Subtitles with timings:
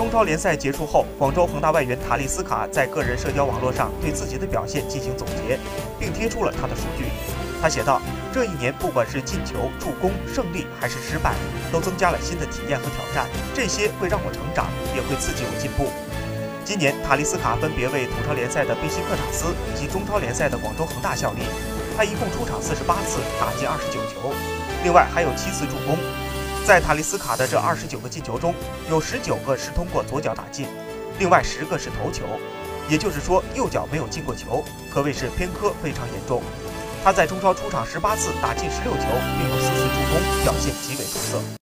[0.00, 5.60] 中超联赛结束后，广州恒大外援塔利斯卡在个人社交网络上对自己的表现进行总结，
[5.98, 7.04] 并贴出了他的数据。
[7.60, 8.00] 他写道
[8.32, 11.34] ：“这一年，不管是进球、助攻、胜利还是失败，
[11.70, 13.28] 都增加了新的体验和挑战。
[13.52, 15.92] 这些会让我成长，也会刺激我进步。”
[16.64, 21.40] 今年，塔利斯卡分别为土超联赛的贝西克塔斯以及中超联赛的广州恒大效力。
[21.94, 24.32] 他一共出场四十八次，打进二十九球，
[24.82, 25.92] 另外还有七次助攻。
[26.70, 28.54] 在塔利斯卡的这二十九个进球中，
[28.88, 30.68] 有十九个是通过左脚打进，
[31.18, 32.22] 另外十个是头球，
[32.88, 34.62] 也就是说右脚没有进过球，
[34.94, 36.40] 可谓是偏科非常严重。
[37.02, 41.58] 他在中超出场十八次，打进十六球，并有四次助攻，表现极为出色。